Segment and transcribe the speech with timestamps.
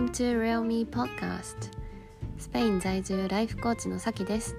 [0.00, 1.70] Welcome to Real Me Podcast.
[2.38, 4.56] スペイン在住ライフコーチのさきです。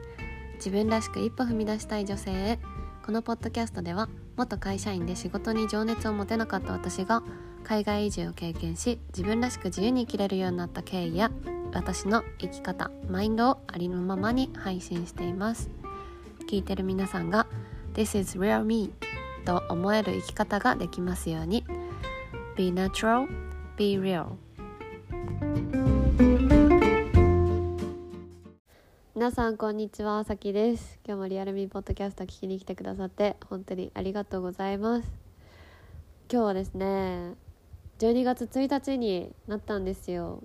[0.57, 2.59] 自分らしく一歩踏み出したい女性へ。
[3.03, 4.07] このポッドキャストでは
[4.37, 7.23] 元会社員で仕事に情熱を持てなかった私が
[7.63, 11.31] 海外移住を経験し自分らしく自由に生きれるようになった経緯や
[11.73, 15.71] 私の生き方マインドをありのままに配信しています。
[16.47, 17.47] 聞いてる皆さんが
[17.95, 18.93] This is real me
[19.43, 21.65] と思える生き方ができますように。
[22.55, 23.27] Be natural,
[23.75, 24.35] be real.
[29.13, 30.99] 皆さんこんにちはさきです。
[31.05, 35.07] 今日もリアルミーポッドキャスト聞きに来てくださって本当にありがとうございます。
[36.31, 37.35] 今日はですね
[37.99, 40.41] 12月1日になったんですよ。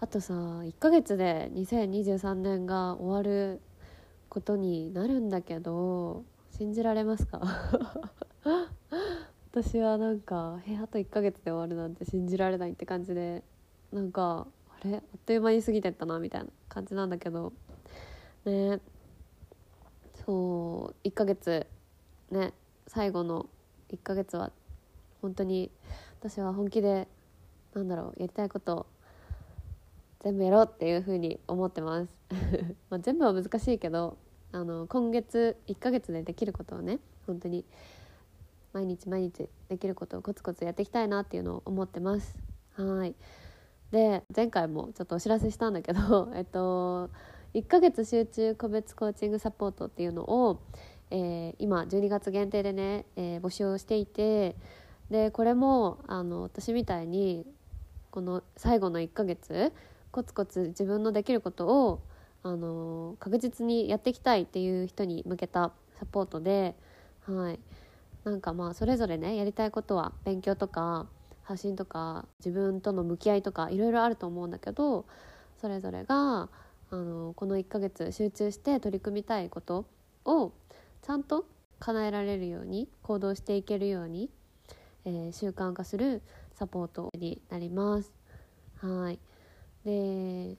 [0.00, 3.60] あとさ1ヶ月で2023年が終わる
[4.28, 6.24] ことになるんだけど
[6.58, 7.40] 信じられますか？
[9.52, 13.42] 私はなんか「えあと1ヶ月で終わるなんて信じられない」って感じで
[13.92, 14.46] なんか
[14.80, 17.52] あれあっという間に過ぎてったなみたいな感じなんだけど
[18.44, 18.78] ね
[20.24, 21.66] そう1ヶ月
[22.30, 22.52] ね
[22.86, 23.46] 最後の
[23.90, 24.52] 1ヶ月は
[25.20, 25.70] 本当に
[26.20, 27.08] 私は本気で
[27.74, 28.86] なんだろうやりたいこと
[30.20, 32.10] 全部やろうっていうふうに思ってます。
[32.90, 34.16] ま全部は難しいけど
[34.52, 37.64] あの今月1ヶ月でできることをね本当に
[38.72, 42.36] 毎日毎日できることをコツコツやっていきたいなっていうのを思ってます。
[42.74, 43.14] はい。
[43.90, 47.10] で前回もちょっとお知らせしたんだけど えっと
[47.54, 50.60] 1ヶ月集中個別コーチングサポートっていうのを、
[51.10, 54.54] えー、今12月限定でね、えー、募集をしていて
[55.10, 57.44] でこれもあの私みたいに
[58.12, 59.72] この最後の1ヶ月
[60.12, 62.00] コツコツ自分のできることを
[62.42, 66.74] あの確実にやっていきたいっていう人に向けたサポートで、
[67.26, 67.60] はい、
[68.24, 71.06] なんかまあそれぞれねやりたいことは勉強とか
[71.42, 75.06] 発信とか自分との向き合いとかいろいろあると思うんだけど
[75.60, 76.48] それぞれが
[76.92, 79.86] あのこの1ヶ月集中して取り組みたいこと
[80.24, 80.52] を
[81.02, 81.46] ちゃんと
[81.78, 84.30] 叶えられるように行動していけるように、
[85.04, 86.22] えー、習慣化する
[86.54, 88.12] サポートになります。
[88.76, 89.18] はい
[89.84, 90.56] で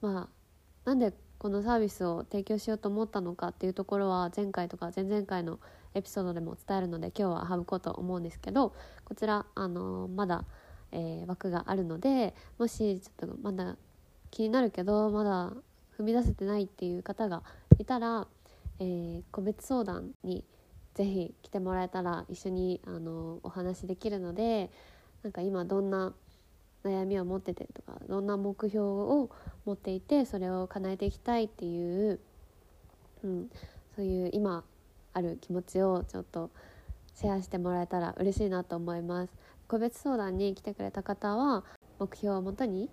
[0.00, 5.58] まあなんでこのサービスを提供しようと思ったのかっていうところは前回とか前々回の
[5.94, 8.74] エピソードでも伝えるので今日は省こうと思うんですけど
[9.04, 10.44] こちらあのまだ、
[10.92, 13.76] えー、枠があるのでもしちょっとまだ
[14.30, 15.52] 気になるけどまだ
[15.98, 17.42] 踏み出せてないっていう方が
[17.78, 18.26] いたら、
[18.80, 20.44] えー、個別相談に
[20.94, 24.70] ぜひ来てもらえたら一緒にあのお話できるので
[25.22, 26.12] なんか今どんな
[26.84, 29.30] 悩みを持っててとかどんな目標を
[29.64, 32.20] 持っていてそれを叶えていきたいっていう、
[33.22, 33.50] うん、
[33.96, 34.64] そういう今
[35.14, 36.50] ある気持ちをちょっと
[37.14, 39.32] シェアしてもらえたら嬉しいなと思います。
[39.66, 41.64] 個別相談に来てくれた方は
[41.98, 42.90] 目標をもとに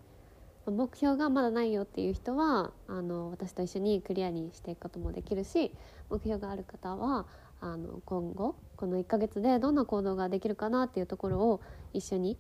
[0.68, 5.72] 目標がまだないよっていう人はあの私と一緒にクリアにしていくこともできるし
[6.10, 7.26] 目標がある方は
[7.60, 11.62] あの今後この1ヶ月でどんな行動ができるかなっていうところを
[11.94, 12.38] 一緒に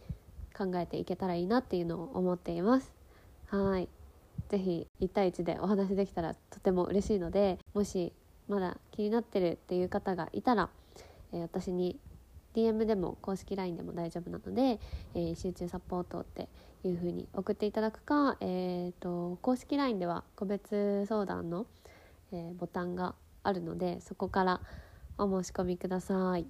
[0.55, 2.93] 考えていけたらいいなっていうのを思っています。
[3.47, 3.89] はい。
[4.49, 8.11] 是非1対1でお話できたらとても嬉しいのでもし
[8.51, 10.69] まだ気になってるっていう方がいたら、
[11.31, 11.97] えー、私に
[12.53, 14.81] DM でも公式 LINE でも大丈夫なので、
[15.15, 16.49] えー、集中サポートって
[16.83, 21.65] いう風に送っていただくか、えーと、公式 LINE では個別相談の、
[22.33, 24.59] えー、ボタンがあるのでそこから
[25.17, 26.45] お申し込みください。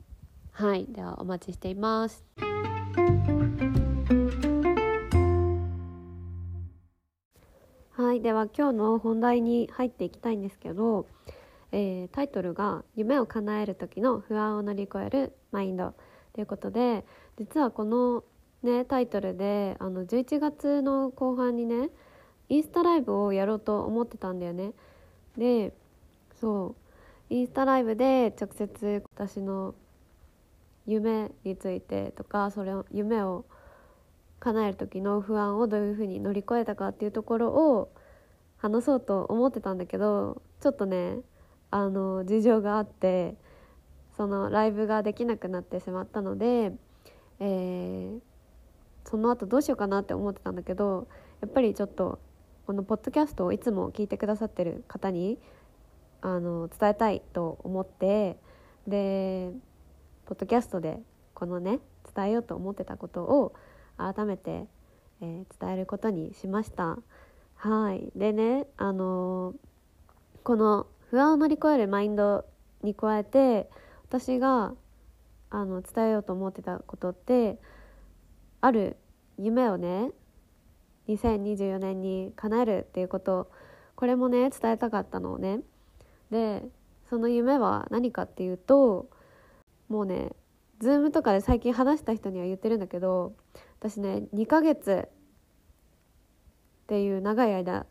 [0.53, 2.25] はい、ではお待ちしています。
[7.91, 11.05] はい、では今日の本題に入っていきたいんですけど、
[11.71, 15.93] えー、タイトルが「夢を叶える時の不安を乗り越えるマインド」
[16.33, 17.05] ということで
[17.37, 18.23] 実はこの、
[18.63, 21.89] ね、タイトルであの11月の後半にね
[22.49, 24.73] インスタライブをやろうと思ってたんだよね。
[25.37, 25.73] で
[26.35, 26.75] そ
[27.29, 29.73] うインスタライブで直接私の
[30.85, 33.45] 夢についてとかそれを夢を
[34.39, 37.93] 叶える時の不安をどういうふうに乗り越えたかっていうところを
[38.57, 41.19] 話そうと思ってたんだけどちょっとね
[41.71, 43.35] あの事情があって
[44.17, 46.73] そのライブができなくなってしまったので、
[47.39, 48.19] えー、
[49.09, 51.07] その後どうしようかなって思ってたんだけど
[51.41, 52.19] やっぱりちょっと
[52.67, 55.39] このポッドキャストをいつも聞いてくださってる方に
[56.21, 58.37] あの伝えたいと思って
[58.87, 59.49] で
[60.25, 60.99] ポッドキャストで
[61.33, 61.79] このね
[62.13, 63.53] 伝えようと思ってたことを
[63.97, 64.67] 改めて、
[65.21, 66.97] えー、伝えることにしました。
[67.55, 69.55] はいでねあのー、
[70.43, 72.45] この不安を乗り越えるマインド
[72.83, 73.69] に加えて
[74.07, 74.71] 私が
[75.49, 77.59] あの伝えようと思ってたことって
[78.61, 78.95] ある
[79.37, 80.11] 夢をね
[81.09, 83.51] 2024年に叶えるっていうこと
[83.95, 85.59] これもね伝えたかったのをね。
[86.31, 86.63] で
[87.09, 89.09] その夢は何かっていうと
[89.89, 90.31] もうね
[90.79, 93.33] ズームとかで最近話した人には言ってるんだけど
[93.79, 95.11] 私ね2ヶ月っ
[96.87, 97.85] ていう長い間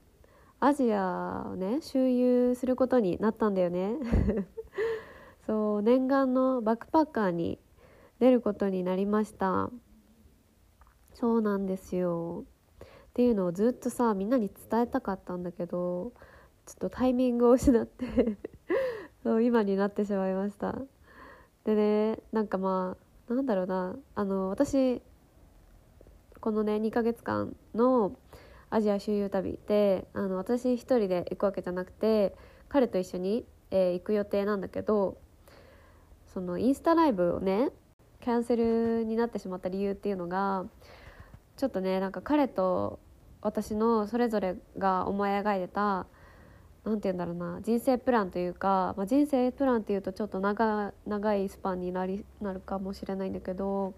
[0.62, 3.96] アジアをね周遊することになったんだよね。
[5.46, 7.58] そう念願のバックパッカーに
[8.18, 9.70] 出ることになりました。
[11.14, 12.44] そうなんですよ。
[12.84, 16.12] っていうのをずっとさみんなに伝えたかったんだけど
[16.66, 18.36] ちょっとタイミングを失って
[19.24, 20.78] そう今になってしまいました。
[21.64, 22.98] でねなんかま
[23.28, 23.96] あなんだろうな。
[24.14, 25.00] あの私
[26.38, 28.14] このね2ヶ月間の
[28.70, 32.34] アジア周遊旅であの私一人で行くわけじゃなくて
[32.68, 35.18] 彼と一緒に、えー、行く予定なんだけど
[36.32, 37.70] そのインスタライブをね
[38.20, 40.64] キャンセルになってしまった理由っていうのが
[41.56, 43.00] ちょっとねなんか彼と
[43.42, 46.06] 私のそれぞれが思い描いてた
[46.84, 53.94] 何て言うんだろうな人生プランというか、まあ、人生プランっていうとちょっと長長いスパンになりなるかもしれないんだけど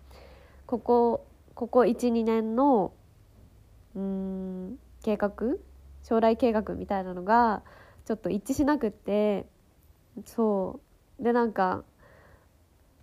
[0.67, 2.93] ここここ12年の
[3.95, 5.33] うん計画？
[6.03, 7.63] 将来計画みたいなのが
[8.05, 9.47] ちょっと一致しなくって
[10.25, 10.81] そ
[11.21, 11.23] う。
[11.23, 11.85] でなんか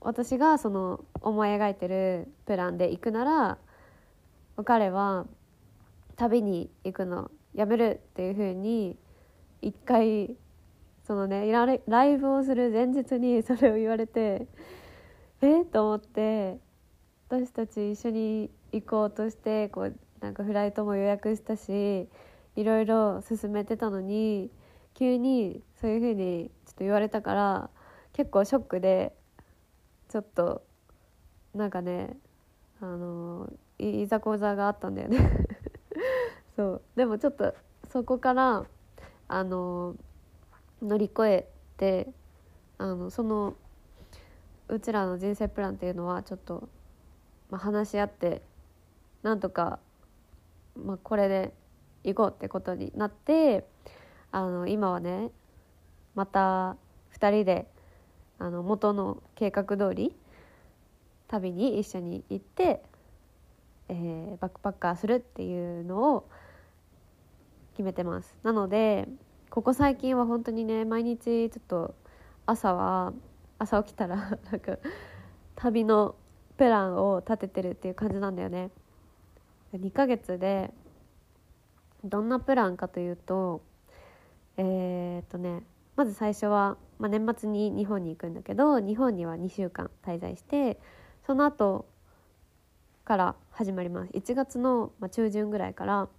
[0.01, 3.57] 私がその思い描いてるプランで行くなら
[4.65, 5.25] 彼は
[6.17, 8.97] 旅に行くのやめるっていうふうに
[9.61, 10.35] 一回
[11.05, 11.49] そのね
[11.87, 14.47] ライブをする前日にそれを言われて
[15.41, 15.61] え？
[15.61, 16.57] っと思って
[17.29, 22.07] 私たち一緒に行こうとしてこうなんかフライトも予約したし
[22.55, 24.51] いろいろ進めてたのに
[24.93, 27.69] 急にそういうふうにちょっと言われたから
[28.13, 29.13] 結構ショックで
[30.09, 30.63] ちょっと
[31.53, 32.17] なんかね
[32.81, 35.45] あのいざこざがあったんだよね。
[36.55, 36.81] そう。
[36.95, 37.53] でもちょっと
[37.89, 38.65] そこから
[39.27, 39.95] あの
[40.81, 42.11] 乗り越えて
[42.77, 43.55] あのその
[44.67, 46.69] うちらの人生プランっていうのはちょっと、
[47.49, 48.41] まあ、話し合って
[49.23, 49.79] なんとか、
[50.85, 51.53] まあ、これで
[52.03, 53.65] 行こうってことになって
[54.31, 55.29] あの今はね
[56.15, 56.77] また
[57.13, 57.67] 2人で
[58.37, 60.15] あの元の計画通り
[61.27, 62.81] 旅に一緒に行って、
[63.89, 66.29] えー、バックパッカーするっていうのを
[67.73, 68.35] 決めてます。
[68.43, 69.07] なので
[69.49, 71.95] ここ最近は本当にね毎日ちょっと
[72.45, 73.13] 朝は
[73.57, 74.15] 朝起きたら
[74.51, 74.77] なんか
[75.55, 76.15] 旅の
[76.57, 78.69] プランを立ててるっていう感じなんだよね。
[79.73, 80.73] 2ヶ月で
[82.03, 83.61] どんなプランかというと
[84.57, 85.63] えー、っとね
[85.95, 90.79] まず最初は、まあ、年末に日本に行くんだけど日本には2週間滞在して
[91.25, 91.85] その後
[93.09, 94.11] から始まります。
[94.11, 96.09] 1月の、中旬ぐらいから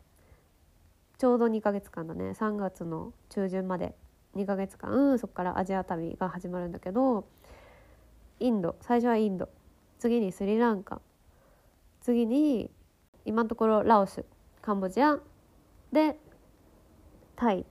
[1.19, 2.31] ちょうど2ヶ月間だね。
[2.33, 3.95] 3月の中旬まで
[4.35, 7.29] 2ヶ月間そこからアジア旅が始まるんだけど
[8.41, 8.75] インド。
[8.81, 9.49] 最初はインド。
[10.01, 11.01] 次にスリランカ。
[12.01, 12.73] 次に
[13.31, 14.25] 今のところラオス
[14.61, 15.17] カンボジア
[15.93, 16.17] で
[17.37, 17.65] タイっ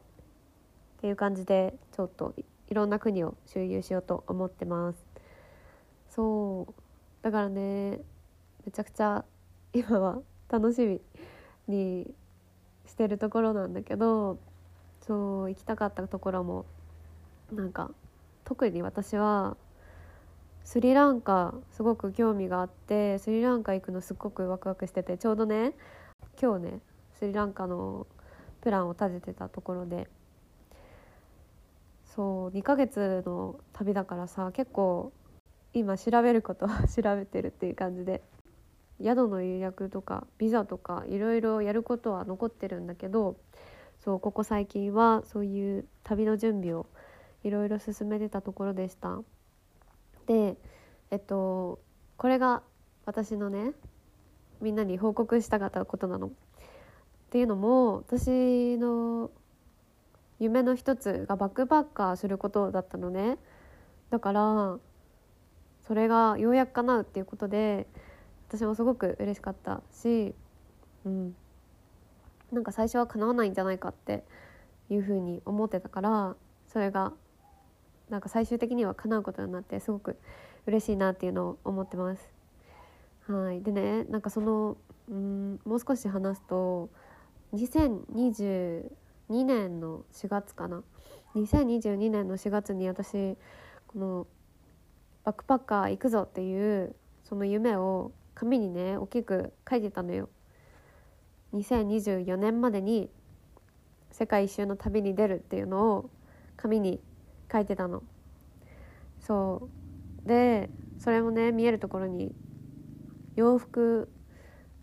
[1.01, 2.33] ていう感じでちょっと
[2.69, 5.05] いろんな国を周遊しようと思ってます。
[6.11, 6.73] そう。
[7.21, 7.99] だからね
[8.65, 9.25] めちゃくちゃ
[9.73, 11.01] 今は楽しみ
[11.67, 12.09] に
[12.85, 14.39] してるところなんだけど
[15.01, 16.65] そう行きたかったところも
[17.51, 17.91] なんか
[18.45, 19.57] 特に私は
[20.63, 25.73] スリランカすごく興味があってスリランカ行くのすっごくワクワクしててちょうどね
[26.41, 26.79] 今日ね
[27.17, 28.07] スリランカの
[28.61, 30.07] プランを立ててたところで
[32.15, 35.11] そう2ヶ月の旅だからさ結構
[35.73, 38.21] 今調べることは 調べてるっていう感じで
[39.01, 43.37] 宿の予約とかビザとかいろいろやることは残ってるんだけど
[43.99, 46.85] そうここ最近はそういう旅の準備を
[47.43, 49.19] いろいろ進めてたところでした。
[50.29, 50.57] で
[51.09, 51.79] えっと
[52.17, 52.61] これが
[53.05, 53.71] 私のね
[54.61, 56.27] みんなに報告したかったことなの。
[56.27, 56.31] っ
[57.31, 59.31] ていうのも私の
[60.39, 63.37] 夢の一つがバックパッカーすることだったのね。
[64.11, 64.77] だから
[65.87, 67.87] それがようやく叶うっていうことで
[68.49, 70.35] 私もすごく嬉しかったし、
[71.05, 71.35] うん、
[72.51, 74.23] なんか最初は叶わないんじゃないかって
[74.91, 76.35] いうふうに思ってたから
[76.67, 77.13] それが
[78.09, 80.17] なんか最終的には叶うことになってすごく
[80.65, 82.29] 嬉しいなっていうのを思ってます。
[83.27, 84.77] はい、でねなんかその
[85.09, 86.89] うんもう少し話すと
[87.53, 88.89] 2022
[89.29, 90.83] 年の4月かな。
[91.35, 93.37] 2022年の4月に私
[93.87, 94.27] この
[95.23, 100.29] バックパッカー行くぞっていうその夢を紙にね大きく書いてたのよ。
[101.53, 103.09] 2024年までに
[104.11, 106.09] 世界一周の旅に出るっていうのを
[106.57, 106.99] 紙に
[107.51, 108.03] 書いてたの。
[109.19, 109.69] そ
[110.25, 110.27] う。
[110.27, 112.33] でそれもね見えるところに
[113.35, 114.09] 洋服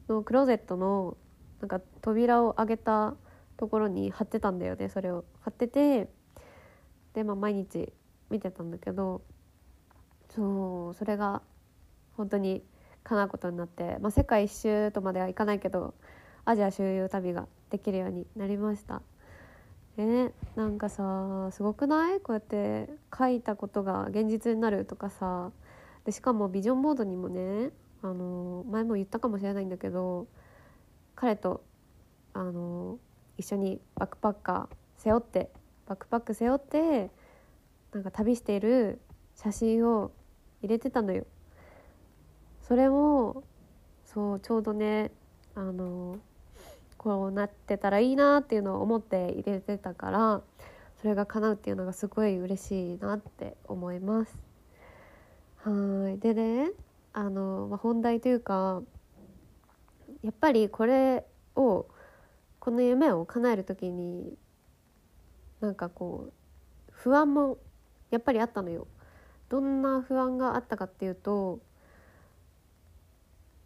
[0.09, 1.17] のクローゼットの
[1.61, 3.15] なんか扉を開けた
[3.57, 5.25] ところに貼ってたんだよねそれを。
[5.41, 6.09] 貼ってて
[7.15, 7.93] でまあ毎日
[8.31, 9.23] 見てたんだけど
[10.35, 11.43] そうそれが
[12.17, 12.65] 本当に
[13.05, 15.95] 叶うことになって、まあ、世界一周とまではいかないけど
[16.45, 19.03] アジア周遊旅ができるようになりました。
[19.99, 22.21] えなんかさすごくない？
[22.21, 25.51] こうやって書いたことが現実になるとかさ
[26.05, 27.71] でしかもビジョンボードにもね
[28.03, 30.27] あの前も言ったかもしれないんだけど
[31.15, 31.65] 彼と
[32.35, 32.99] あの
[33.39, 35.51] 一緒にバックパッカー背負って
[35.87, 37.11] バックパック背負って
[37.93, 39.01] なんか旅している
[39.35, 40.13] 写真を
[40.61, 41.25] 入れてたのよ。
[42.63, 43.45] それも
[44.05, 45.11] そうちょうどね
[45.55, 46.19] あの
[47.07, 50.43] こうなってたらいいなっていうのを思って入れてたから
[51.01, 54.37] それが叶うっていうのがすごい嬉しいなって思います。
[55.59, 56.73] はいでね
[57.13, 58.83] あの、まあ、本題というか
[60.25, 61.87] やっぱりこれを
[62.59, 64.37] この夢を叶える時に
[65.61, 66.33] なんかこう
[66.91, 67.59] 不安も
[68.11, 68.89] やっぱりあったのよ。
[69.49, 71.61] どんな不安があったかっていうと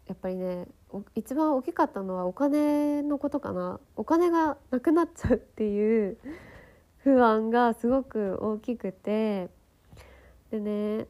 [0.07, 0.67] やっぱりね
[1.15, 3.79] 一番大きかったのはお金のことかな。
[3.95, 6.17] お金がなくなっちゃうっていう
[7.03, 9.49] 不安がすごく大きくて。
[10.51, 11.07] でね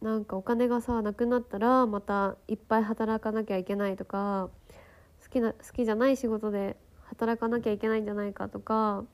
[0.00, 4.50] なんかお金がさなくなったらまたいっぱい働かなきゃいけないとか
[5.24, 9.04] 好きな好きじゃない仕事で働かなきゃいけないんじゃないかとか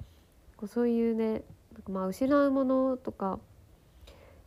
[0.66, 1.42] そういうね
[1.88, 3.38] まあ失うものとか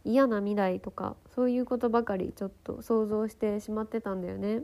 [0.06, 4.62] 嫌な未来とかそういうことばかりちょっと想像してしまってたんだよね。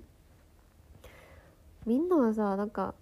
[1.86, 2.93] みんなはさなんか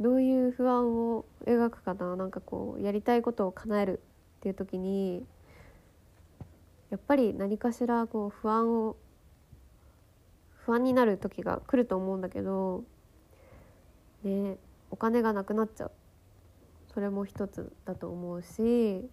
[0.00, 2.16] どういう不安を描くかな？
[2.16, 4.00] なんかこうやりたいことを叶える
[4.38, 5.24] っていう時に
[6.90, 8.96] やっぱり何かしらこう不安を
[10.64, 12.84] 不安になる時が来ると思うんだけど
[14.24, 14.56] ね
[14.90, 15.90] お金がなくなっちゃう
[16.94, 19.08] それも一つだと思うし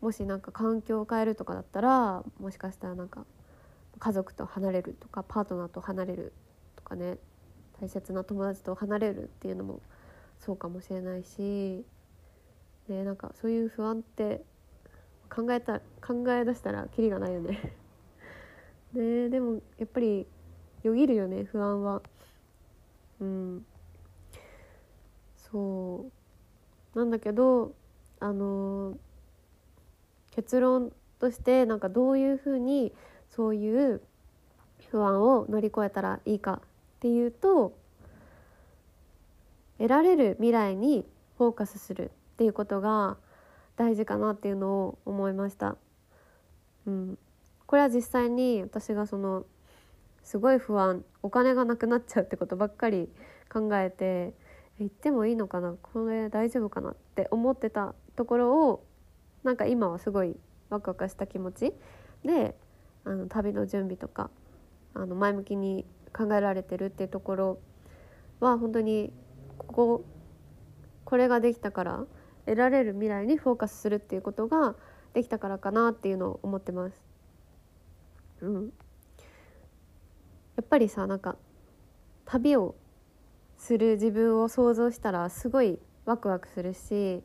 [0.00, 3.24] もしなんか環境を変えるとかだったらもしかしたらなんか
[3.98, 6.32] 家族と離れるとかパートナーと離れる
[6.76, 7.18] とかね
[7.80, 9.80] 大切な友達と離れるっていうのも
[10.40, 11.84] そうかもしれないし、
[12.88, 14.42] ね、なんかそういう不安って
[15.28, 17.74] 考えた考え出したらキリがないよね。
[18.94, 20.26] ねでもやっぱり
[20.82, 22.02] よぎるよね不安は。
[23.20, 23.66] うん。
[25.36, 26.06] そ
[26.94, 26.98] う。
[26.98, 27.74] なんだけど
[28.20, 28.96] あのー、
[30.38, 32.92] 結論としてなんかどういうふうに
[33.28, 34.00] そういう
[34.88, 37.76] 不安を乗り越えたらいいかっていうと
[39.78, 41.04] 得られる未来に
[41.38, 43.16] フォーカスするっていうことが
[43.74, 45.74] 大事かなっていうのを思いました。
[46.86, 47.18] うん、
[47.66, 49.44] これは実際に私がその
[50.22, 53.08] すごい不安お金がなくなっちゃうってことばっかり
[53.52, 54.34] 考えて
[54.78, 58.84] 行ってもいいのかなこれ大丈夫かなって思ってたところを
[59.44, 60.36] なんか今はすごい
[60.70, 61.72] ワクワクした気持ち
[62.24, 62.54] で
[63.04, 64.30] あの旅の準備とか
[64.94, 67.58] あの前向きに考えられてるっていうところ
[68.40, 69.12] は本当に
[69.58, 70.04] ここ
[71.04, 72.04] これができたから
[72.44, 74.74] 得られる未来にフォーカスするっていうことが
[75.14, 77.02] できたからかなっていうのを思ってます。
[78.40, 81.36] うん、やっぱりさなんか
[82.24, 82.76] 旅を
[83.56, 87.22] する自分を想像したらすごいワクワクするし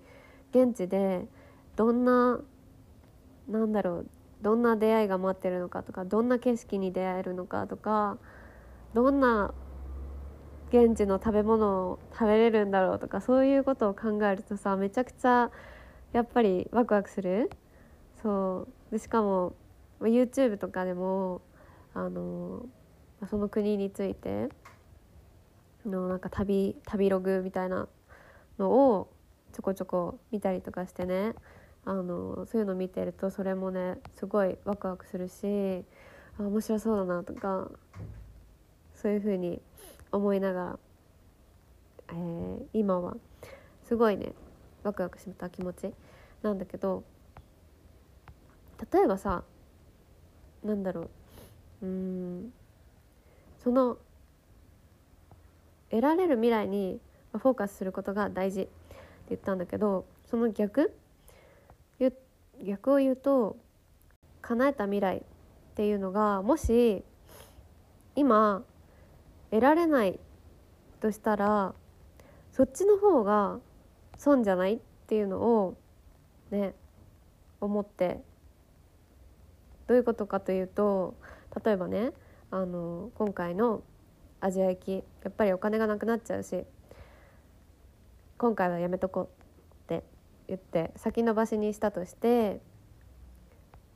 [0.52, 1.28] 現地で
[1.76, 2.40] どんな
[3.48, 4.10] なんだろう
[4.42, 8.18] どんな出会いが待ってるのかとかどんな景色に出会えるのかとか
[8.94, 9.54] どんな
[10.70, 15.52] 現地の食べ物を食べれるんだろうとかそういうことを考えるとさめちゃくちゃ
[16.14, 17.50] やっぱりワクワクする。
[18.22, 18.92] そう。
[18.92, 19.56] でしかも
[20.00, 21.42] YouTube とかでも
[21.94, 22.66] あの
[23.30, 24.50] その国について
[25.86, 27.88] のなんか旅旅ログみたいな
[28.58, 29.12] のを
[29.54, 31.34] ちょこちょこ見たりとかしてね。
[31.86, 35.84] あのそういうの見てるとそれもねすごいワクワクするし
[36.40, 37.70] あ面白そうだなとか
[38.96, 39.62] そういうふうに
[40.12, 40.80] 思いながら、
[42.10, 43.16] えー、今は
[43.84, 44.34] すごいね
[44.84, 45.94] ワクワクした気持ち。
[46.42, 47.04] なんだけど
[48.92, 49.44] 例えばさ
[50.64, 51.10] なんだろ
[51.82, 52.54] ううん
[53.64, 53.98] その
[55.90, 57.00] 得られる未来に
[57.32, 58.72] フォーカスすることが大事って
[59.30, 60.94] 言ったんだけどその逆
[62.62, 63.58] 逆を言うと
[64.42, 65.22] 叶えた未来っ
[65.76, 67.04] ていうのがもし
[68.16, 68.64] 今
[69.52, 70.20] 得られない
[71.00, 71.74] としたら
[72.52, 73.60] そっちの方が
[74.18, 75.78] 損じゃないっていうのを
[76.52, 76.74] ね
[77.62, 78.22] 思って。
[79.88, 81.16] どういうことかというと
[81.64, 82.12] 例えばね
[82.52, 83.84] あの今回の
[84.40, 86.64] アジア行きやっぱりお金がなくなっちゃうし
[88.38, 89.43] 今回はやめとこう。
[90.48, 92.60] 言って先延ばしにしたとして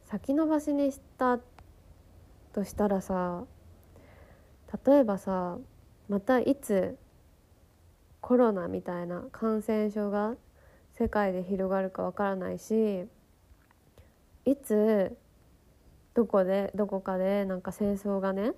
[0.06, 1.40] 先延ばしにした
[2.54, 3.44] としたらさ
[4.86, 5.58] 例えばさ
[6.10, 6.98] またいつ
[8.22, 10.36] コロナみたいな感染症が
[10.94, 13.06] 世界で広がるかわからないし
[14.46, 15.16] いつ
[16.14, 18.54] どこでどこかでなんか戦争がね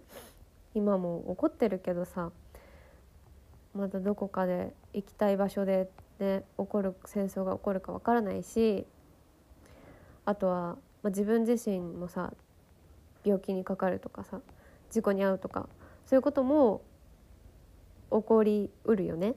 [0.74, 2.31] 今も起こってるけどさ
[3.75, 8.85] またどこかで行きたい場所でね起こる戦争が起こるかわからないし
[10.25, 12.33] あとは、まあ、自分自身もさ
[13.23, 14.41] 病気にかかるとかさ
[14.91, 15.67] 事故に遭うとか
[16.05, 16.81] そういうことも
[18.11, 19.35] 起こりうるよね。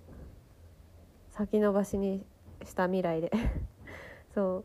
[1.30, 2.24] 先延ばしに
[2.64, 3.30] した未来で。
[4.34, 4.64] そ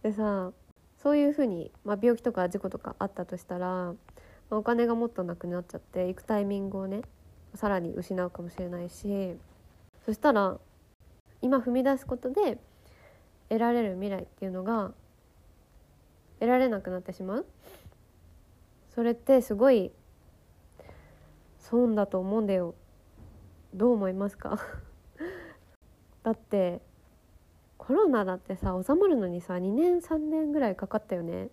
[0.00, 0.02] う。
[0.02, 0.52] でさ
[0.98, 3.96] そういうふうに、まあ、病気とか事故とかあったとしたら、ま
[4.50, 7.02] あ、お金がもっとなくなっちゃって行くタイミングをね
[7.56, 9.36] さらに失うかもしれないし
[10.04, 10.58] そしたら
[11.42, 12.58] 今踏み出すことで
[13.48, 14.92] 得られる未来っていうのが
[16.40, 17.46] 得られなくなってしまう。
[18.94, 19.90] それってすごい
[21.58, 22.74] 損だと思うんだよ。
[23.74, 24.58] どう思いますか？
[26.22, 26.80] だって
[27.78, 31.50] コロナだってさ収まるのにさ2年3年ぐらいかかったよね。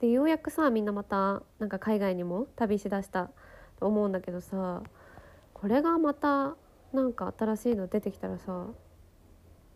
[0.00, 3.30] でようやくさみんなまたなんか海外にも旅しだした
[3.80, 4.82] と思うんだけどさ
[5.54, 6.56] これがまた
[6.92, 8.66] なんか新しいの出てきたらさ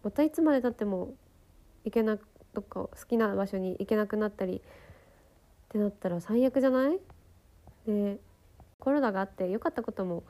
[0.03, 1.15] またいつまでたっても
[1.85, 2.17] 行けな
[2.55, 4.61] どっか好きな場所に行けなくなったりっ
[5.69, 6.99] てなったら最悪じゃない？
[7.87, 8.19] で
[8.79, 10.25] コロナがあって良かったことも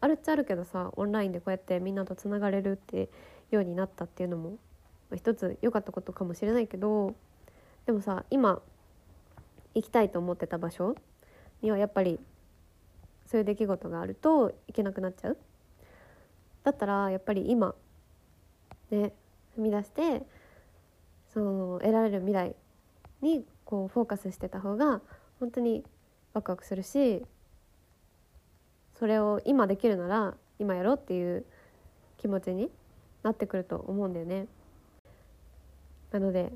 [0.00, 3.08] あるっちゃあるけどさオンラインでこうやってみんなとつながれるって
[3.50, 4.56] ようになったっていうのもま
[5.14, 7.14] あ一つ良かったことかもしれないけど
[7.86, 8.60] でもさ今
[9.74, 10.94] 行きたいと思ってた場所
[11.62, 12.20] にはやっぱり
[13.26, 15.38] そういう出来事があると行けなくなっちゃう。
[16.66, 17.76] だったらやっぱり今
[18.90, 19.12] ね
[19.56, 20.22] 踏み出して
[21.32, 22.56] その得られる未来
[23.22, 25.00] にこうフォーカスしてた方が
[25.38, 25.84] 本当に
[26.34, 27.24] ワクワクするし
[28.98, 31.44] それを今できるなら今やろうっていう
[32.18, 32.68] 気持ちに
[33.22, 34.46] なってくると思うんだよね。
[36.10, 36.50] なので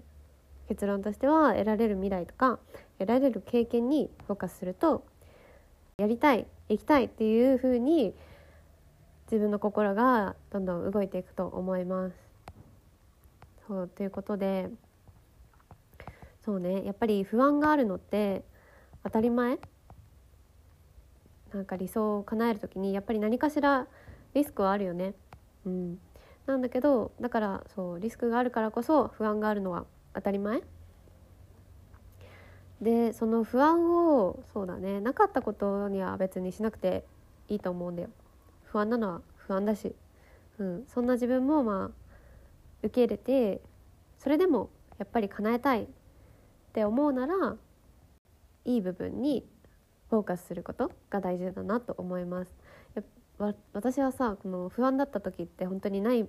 [0.69, 2.59] 結論としては得られる未来とか
[2.99, 5.05] 得られる経験にフォーカスすると
[5.99, 8.13] やりたい行きたいっていうふうに
[9.31, 12.17] 自分の心がどんどん動いていくと思います。
[13.69, 14.69] そうということで
[16.45, 18.43] そうねやっぱり不安があるのって
[19.05, 19.61] 当たり前
[21.53, 23.87] なんか理想を叶える時にやっぱり何かしら
[24.35, 25.15] リスクはあるよね。
[25.65, 26.01] うん、
[26.47, 30.63] なんだけどだからそうリスクがあるからこそ不安があるのは当たり前
[32.81, 37.05] でその不安をそうだねなかったことには別にしなくて
[37.49, 38.09] いいと思うんだよ
[38.71, 39.95] 不安なのは不安だし、
[40.59, 42.09] うん、そんな自分もまあ
[42.83, 43.61] 受け入れて
[44.19, 45.87] それでもやっぱり叶えたいっ
[46.73, 47.57] て思うなら
[48.65, 49.45] いい部分に
[50.09, 52.53] フォーカスすることが大事だなと思います
[53.73, 56.29] 私はさこの不安だった時って本当にない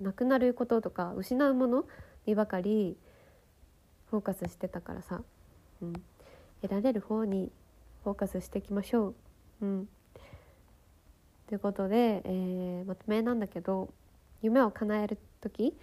[0.00, 1.84] なくなることとか失うもの
[2.24, 2.96] にばかり
[4.10, 5.20] フォーカスしてたからさ、
[5.82, 5.92] うん、
[6.62, 7.50] 得られる方に
[8.04, 9.14] フォーカスしていきましょう。
[9.60, 9.88] うん、
[11.48, 13.88] ということで、えー、まとめなんだけど
[14.42, 15.74] 夢を叶える時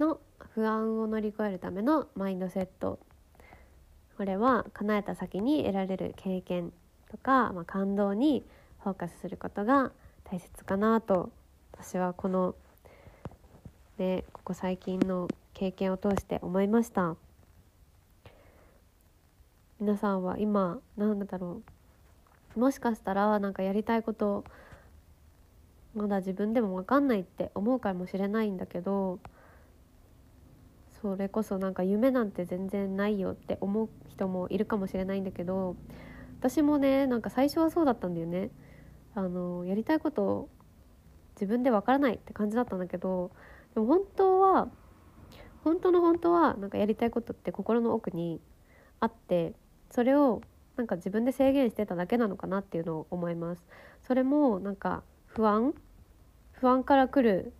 [0.00, 0.18] の
[0.54, 2.98] 不安を乗り越えるためのマインドセット。
[4.16, 6.72] これは叶えた先に得られる経験
[7.10, 8.44] とか、まあ、感動に
[8.82, 9.92] フォーカスすることが
[10.24, 11.30] 大切かなと
[11.72, 12.54] 私はこの
[13.98, 17.16] ねここ最近の経験を通して思いました。
[19.80, 21.60] 皆さんは今何だろ
[22.56, 22.60] う？
[22.60, 24.44] もしかしたらなんかやりたいこと
[25.94, 29.20] まだ自分でも分かんないって思うかもしれないんだけど
[31.00, 35.76] それこそなんか夢なんて全然ないよって思う人もいるかもしれないんだけど
[36.40, 38.50] 私もねなんか最初はそうだったんだよね。
[39.14, 40.48] あのやりたいこと
[41.36, 43.30] 自分でわからないって感じだったんだけど
[43.74, 44.68] でも本当は
[45.62, 48.40] 本当の本当はなんかやりたいことって心の奥に
[49.00, 49.52] あって
[49.90, 50.42] それを
[50.76, 53.64] なんか自分で制限してただけなのかなっていうのを思います
[54.02, 55.02] それもなんか
[55.34, 55.74] 不安？
[56.52, 57.52] 不安から来る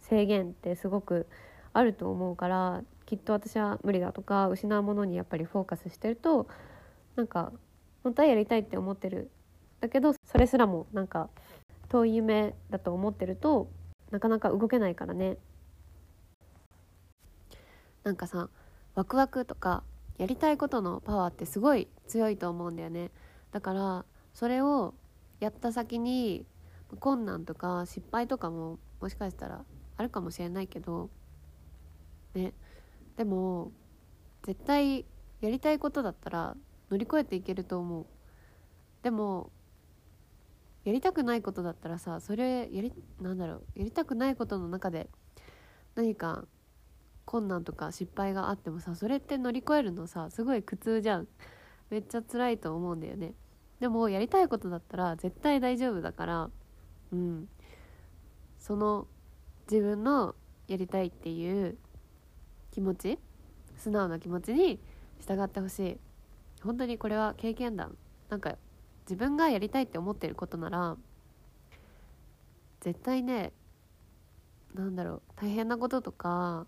[0.00, 1.26] 制限ってすごく
[1.72, 6.46] あると思うからきっと私は無理だとか失うものにやっぱりフォーカスしてると
[7.16, 7.50] なんか
[8.04, 9.30] 本当はやりたいって思ってる。
[9.80, 11.30] だけどそれすらもなんか
[11.88, 13.70] 遠い夢だと思ってると
[14.10, 15.38] なかなか動けないからね。
[18.04, 18.50] なんかさ
[18.94, 19.84] ワクワクとか
[20.18, 23.10] やりたいことのパワーってすごい強いと思うんだよね。
[23.52, 24.92] だからそれを
[25.40, 26.44] やった先に
[26.98, 29.64] 困難とか失敗とかももしかしたら
[29.96, 31.10] あるかもしれないけど
[32.34, 32.52] ね。
[33.16, 33.72] でも
[34.44, 35.04] 絶対
[35.40, 36.56] やりたいことだったら
[36.90, 38.06] 乗り越えていけると思う。
[39.02, 39.50] でも
[40.84, 45.08] やりたくないことだったらさそれやりなんだろうやりたくないことの中で
[45.94, 46.44] 何か
[47.24, 51.28] 困難とか失敗があってもさそれって乗り越えるのさすごい苦痛じゃん。
[51.90, 53.34] めっちゃ辛いと思うんだよね。
[53.80, 56.50] でもやりたいことだったら絶対大丈夫だから
[57.12, 57.48] うん。
[58.58, 59.06] その
[59.70, 60.34] 自分の
[60.68, 61.76] やりたいっていう
[62.70, 63.18] 気持ち
[63.76, 64.78] 素直な気持ちに
[65.20, 65.98] 従ってほしい。
[66.62, 67.96] 本当にこれは経験談。
[68.28, 68.56] なんか
[69.04, 70.96] 自分がやりたいって思ってることなら
[72.80, 73.52] 絶対ね
[74.74, 76.66] なんだろう大変なこととか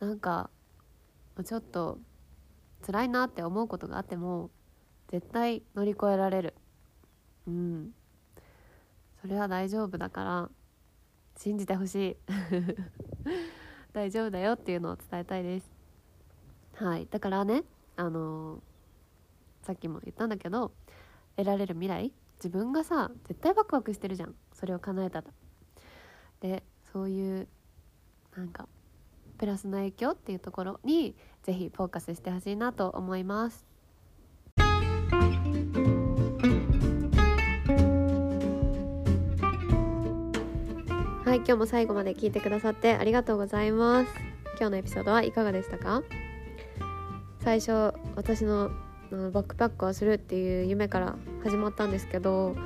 [0.00, 0.50] なんか
[1.44, 1.98] ちょっと
[2.86, 4.50] 辛いなって思うことがあっても
[5.08, 6.54] 絶対乗り越えられる。
[7.46, 7.94] うん。
[9.26, 10.50] それは大丈夫だから
[11.36, 12.16] 信じてほしい。
[13.92, 15.68] 大丈夫だよっていうのを伝えたいです。
[16.74, 17.08] はい。
[17.10, 17.64] だからね
[17.96, 18.60] あのー、
[19.62, 20.70] さっきも言ったんだけど
[21.34, 24.36] 得られる未来自分がさ絶対ワクワクしてるじゃん。
[24.52, 25.26] それを叶えたら。
[26.38, 27.48] でそういう
[28.36, 28.68] なんか
[29.38, 33.66] プラスの影響っていうところにぜひフォーカスしてほしいなと思います。
[41.36, 44.10] 今日も最後まで聞いてくださってありがとうございます。
[44.58, 46.02] 今日のエピソードはいかがでしたか？
[47.40, 48.70] 最初私の
[49.10, 52.56] バックパックをするっていう夢から始まったんですけど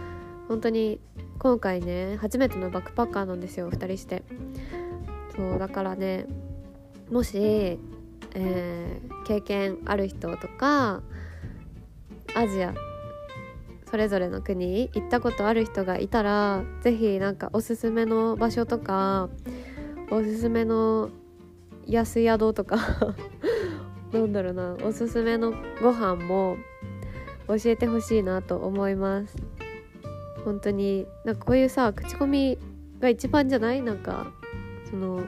[0.48, 1.00] 本当に
[1.38, 4.22] 今回ね初めてのバックパッカーなんですよ2人して。
[5.37, 6.26] そうだからね
[7.11, 7.38] もし、
[8.35, 11.02] えー、経験ある人とか
[12.35, 12.72] アジア
[13.90, 19.29] それぞれの国行ったことある人がいたら是非なんかおすすめの場所とか
[20.11, 21.11] おすすめの
[21.87, 22.76] 安宿とか
[24.12, 26.57] なんだろうなおすすめのご飯も
[27.48, 29.37] 教えてほしいなと思います。
[30.44, 32.59] 本当になんかこういうさ口コミ
[33.00, 33.83] が一番じゃない？
[33.83, 34.33] なんか
[34.88, 35.20] その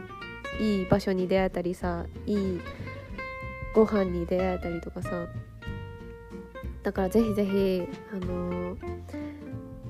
[0.61, 2.61] いい場所に出会えたりさいい
[3.75, 5.27] ご飯に出会えたりとかさ。
[6.83, 8.77] だからぜひぜひあのー、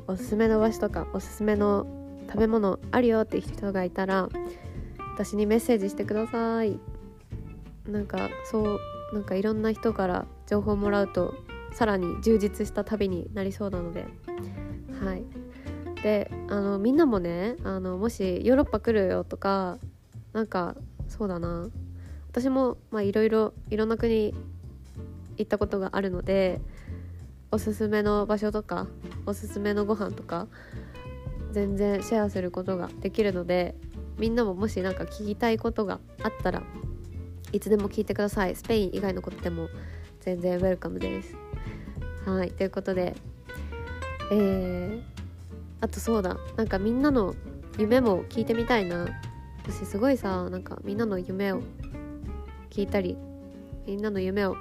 [0.07, 1.87] おすすめの場所とかおすすめの
[2.26, 4.28] 食べ物あるよっていう人がいたら
[5.14, 6.78] 私にメッセージしてください。
[7.87, 8.78] なんかそう
[9.12, 11.35] なんかいろんな人から情報をもらうと
[11.72, 14.07] さらに充実した旅になりそうなので。
[15.05, 15.24] はい。
[16.02, 19.78] であのみんなもねあのもしヨーロッパ来るよとか
[20.33, 20.76] なんか
[21.09, 21.68] そうだな。
[22.31, 24.35] 私もまあいろいろいろんな国
[25.37, 26.61] 行ったことがあるので
[27.52, 28.88] おすすめの場所とか
[29.26, 30.48] おすすめのご飯とか
[31.52, 33.76] 全然シェアすることができるので
[34.18, 36.62] みんなももし何か聞きたいことがあったら
[37.52, 38.56] いつでも聞いてください。
[38.56, 39.68] スペイン以外のことでも
[40.20, 41.36] 全然ウェルカムです。
[42.24, 43.14] はいということで
[44.30, 45.02] えー、
[45.80, 47.34] あとそうだなんかみんなの
[47.78, 49.06] 夢も聞いてみたいな。
[49.64, 51.62] 私すごいさなんかみんなの夢を
[52.70, 53.16] 聞いたり
[53.86, 54.56] みんなの夢を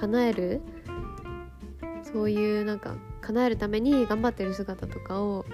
[0.00, 0.60] 叶える
[2.12, 5.44] そういうなんか叶えるために頑張ってる姿とかを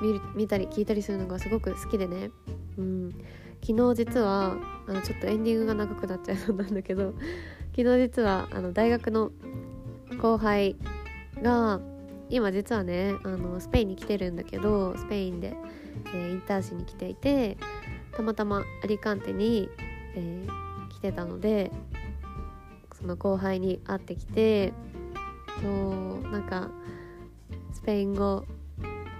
[0.00, 2.30] 見る見たり聞いたりするのがすごく好きでね、
[2.78, 3.10] うん、
[3.66, 7.14] 昨日実はあのちょっとエンディングが長くなっちゃいそうなんだけど
[7.76, 9.32] 昨日実はあの大学の
[10.20, 10.76] 後輩
[11.42, 11.80] が
[12.28, 15.56] 今実はねあのスペインに来てるんだけどスペインで、
[16.06, 17.56] えー、インターンしに来ていて
[18.12, 19.68] たまたまアリカンテに、
[20.14, 21.70] えー、来てたので
[22.94, 24.72] その後輩に会ってきて
[25.62, 26.70] そうなんか
[27.72, 28.44] スペイン語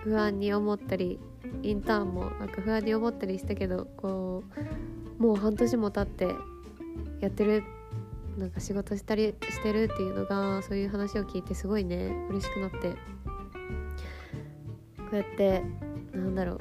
[0.03, 1.19] 不安に思ったり
[1.63, 4.45] インターンもなんか不安に思ったりしたけどこ
[5.19, 6.35] うもう半年も経って
[7.21, 7.65] やってる
[8.37, 12.95] なんか仕事したりしてるっていうのがそういう話を聞いてすごいね嬉しくなって。
[15.07, 15.63] こうやって
[16.13, 16.61] なんだろう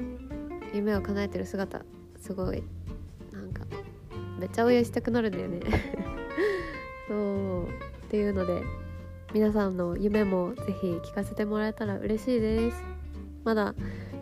[0.72, 1.82] 夢を叶えてる姿
[2.20, 2.62] すごい
[3.32, 3.64] なんか
[4.38, 5.60] めっちゃ応援したくなるんだよね。
[7.08, 7.68] そうっ
[8.08, 8.62] ていうので
[9.32, 12.82] 皆さんの夢もぜひ聞かせてもらえたら嬉しいです。
[13.44, 13.74] まだ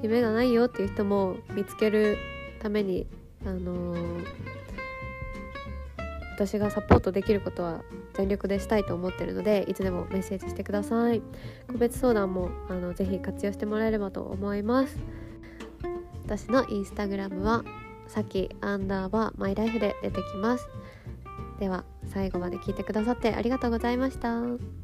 [0.02, 2.18] 夢がないよっていう人も見つける
[2.60, 3.06] ために
[3.46, 4.24] あのー、
[6.34, 7.82] 私がサポートできることは
[8.14, 11.22] 全力でしたいと思ってるのでいつでもメッセージしてください。
[11.68, 14.98] 個別相談もあのぜひ活用してもらえればと思います。
[16.24, 17.64] 私のインスタグラムは
[18.08, 20.66] さきアンダーバーマイライフで出てきます。
[21.60, 24.83] では最後まで聞いてくださってありがとうございました。